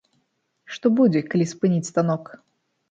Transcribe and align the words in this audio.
Што 0.77 0.91
будзе, 1.01 1.23
калі 1.35 1.45
спыніць 1.53 1.87
станок? 1.93 2.23